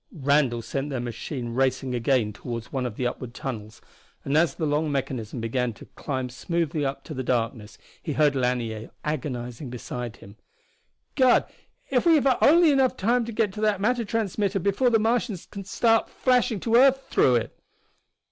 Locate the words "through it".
17.11-17.55